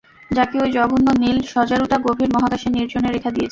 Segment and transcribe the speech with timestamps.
[0.31, 3.49] যাকে ওই জঘন্য নীল শজারুটা গভীর মহাকাশে নির্জনে রেখে দিয়েছে।